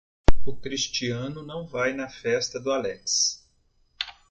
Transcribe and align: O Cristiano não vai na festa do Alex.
O 0.47 0.55
Cristiano 0.57 1.43
não 1.45 1.67
vai 1.67 1.93
na 1.93 2.09
festa 2.09 2.59
do 2.59 2.71
Alex. 2.71 3.47